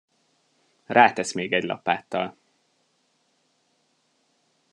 Rátesz 0.85 1.33
még 1.33 1.53
egy 1.53 1.63
lapáttal. 1.63 2.37